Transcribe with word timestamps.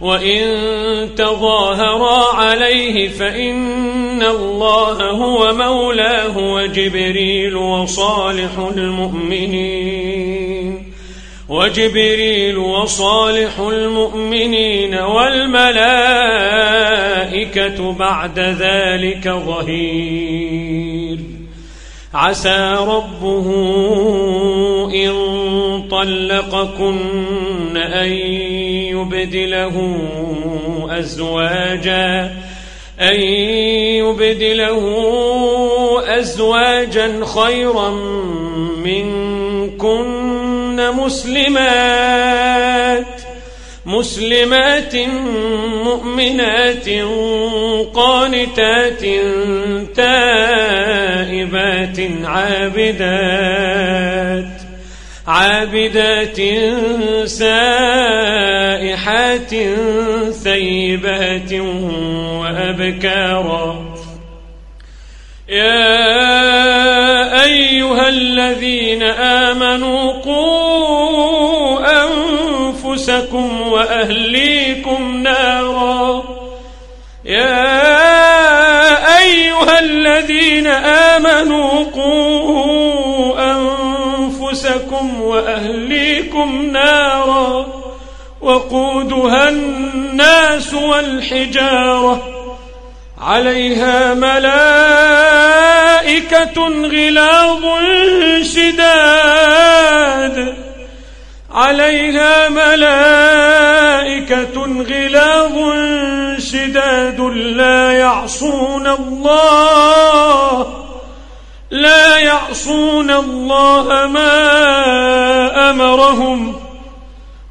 وإن 0.00 1.14
تظاهرا 1.16 2.34
عليه 2.34 3.08
فإن 3.08 4.22
الله 4.22 5.10
هو 5.10 5.52
مولاه 5.52 6.38
وجبريل 6.38 7.56
وصالح 7.56 8.58
المؤمنين 8.76 10.36
وجبريل 11.48 12.58
وصالح 12.58 13.58
المؤمنين 13.58 14.94
والملائكة 14.94 15.92
بعد 17.92 18.38
ذلك 18.38 19.28
ظهير. 19.28 21.18
عسى 22.14 22.76
ربه 22.80 23.46
إن 24.94 25.12
طلقكن 25.90 27.76
أن 27.76 28.12
يبدله 28.92 29.96
أزواجا 30.90 32.32
أن 33.00 33.20
يبدله 34.00 34.82
أزواجا 36.18 37.24
خيرا 37.24 37.90
منكن 38.84 40.16
مسلمات 40.94 42.46
مسلمات 43.86 44.96
مؤمنات 45.84 46.88
قانتات 47.94 49.02
تائبات 49.96 51.98
عابدات. 52.24 53.76
عابدات 55.26 56.36
سائحات 57.28 58.74
ثيبات 60.30 61.52
وأبكارا. 62.40 63.96
يا 65.48 66.04
أيها 67.44 68.08
الذين 68.08 69.02
آمنوا 69.02 70.12
قوا 70.12 71.78
أنفسكم 72.04 73.60
وأهليكم 73.62 75.22
نارا. 75.22 76.24
يا 77.24 77.75
وأهليكم 85.26 86.62
نارا 86.72 87.66
وقودها 88.40 89.48
الناس 89.48 90.74
والحجارة 90.74 92.22
عليها 93.20 94.14
ملائكة 94.14 95.26
غلاظ 96.66 97.64
شداد 98.42 99.96
عليها 101.50 102.48
ملائكة 102.48 103.46
غلاظ 104.82 105.56
شداد 106.38 107.20
لا 107.30 107.92
يعصون 107.92 108.86
الله 108.86 110.05
يعصون 112.46 113.10
الله 113.10 114.06
ما 114.06 115.70
أمرهم 115.70 116.54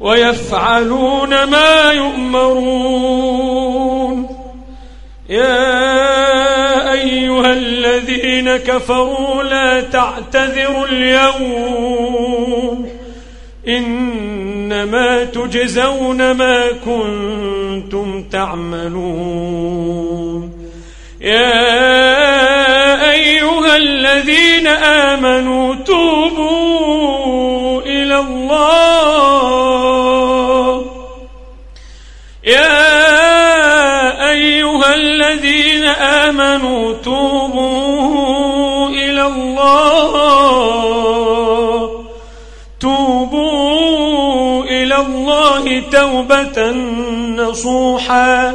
ويفعلون 0.00 1.44
ما 1.44 1.92
يؤمرون. 1.92 3.34
يا 5.28 6.92
أيها 6.92 7.52
الذين 7.52 8.56
كفروا 8.56 9.42
لا 9.42 9.80
تعتذروا 9.80 10.86
اليوم. 10.86 12.88
إنما 13.68 15.24
تجزون 15.24 16.32
ما 16.32 16.70
كنتم 16.84 18.22
تعملون. 18.22 19.64
يا 21.20 22.33
الذين 24.14 24.66
آمنوا 24.66 25.74
توبوا 25.74 27.80
إلى 27.82 28.18
الله. 28.18 28.64
يا 32.44 34.30
أيها 34.30 34.94
الذين 34.94 35.84
آمنوا 35.84 36.94
توبوا 37.04 38.88
إلى 38.88 39.26
الله. 39.26 40.12
توبوا 42.80 44.64
إلى 44.64 44.96
الله 44.96 45.82
توبة 45.92 46.70
نصوحا. 47.42 48.54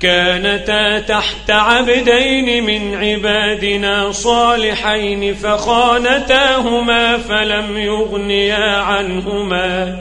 كانتا 0.00 0.98
تحت 0.98 1.50
عبدين 1.50 2.64
من 2.64 2.94
عبادنا 2.94 4.12
صالحين 4.12 5.34
فخانتاهما 5.34 7.18
فلم 7.18 7.78
يغنيا 7.78 8.76
عنهما 8.76 9.96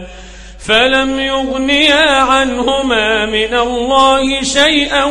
فلم 0.59 1.19
يغنيا 1.19 2.21
عنهما 2.21 3.25
من 3.25 3.53
الله 3.53 4.44
شيئا 4.44 5.03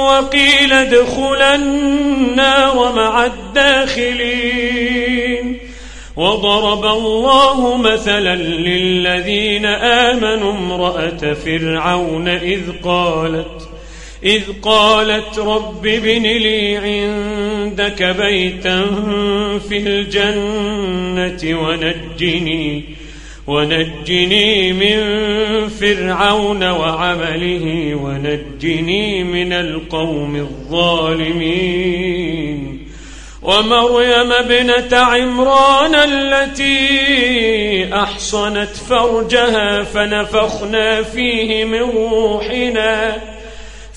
وقيل 0.00 0.72
ادخلا 0.72 1.54
النار 1.54 2.92
مع 2.96 3.24
الداخلين. 3.24 4.80
وضرب 6.16 6.84
الله 6.84 7.76
مثلا 7.76 8.36
للذين 8.36 9.66
آمنوا 9.66 10.52
امرأة 10.52 11.34
فرعون 11.34 12.28
إذ 12.28 12.60
قالت 12.84 13.68
إذ 14.24 14.42
قالت 14.62 15.38
رب 15.38 15.86
ابن 15.86 16.22
لي 16.22 16.76
عندك 16.76 18.02
بيتا 18.02 18.86
في 19.68 19.78
الجنة 19.78 21.60
ونجني 21.60 22.84
ونجني 23.46 24.72
من 24.72 24.98
فرعون 25.68 26.64
وعمله 26.64 27.94
ونجني 27.94 29.24
من 29.24 29.52
القوم 29.52 30.36
الظالمين. 30.36 31.90
ومريم 33.42 34.32
ابنة 34.32 34.96
عمران 34.96 35.94
التي 35.94 36.78
أحصنت 37.94 38.76
فرجها 38.88 39.82
فنفخنا 39.82 41.02
فيه 41.02 41.64
من 41.64 41.80
روحنا. 41.80 43.16